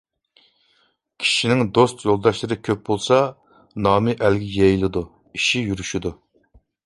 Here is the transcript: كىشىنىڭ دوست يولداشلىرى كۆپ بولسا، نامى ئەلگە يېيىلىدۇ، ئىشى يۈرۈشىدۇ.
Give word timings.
كىشىنىڭ 1.23 1.59
دوست 1.77 2.01
يولداشلىرى 2.09 2.57
كۆپ 2.69 2.81
بولسا، 2.89 3.19
نامى 3.87 4.17
ئەلگە 4.23 4.49
يېيىلىدۇ، 4.57 5.07
ئىشى 5.39 5.65
يۈرۈشىدۇ. 5.69 6.15